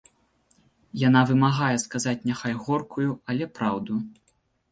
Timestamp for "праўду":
3.59-4.01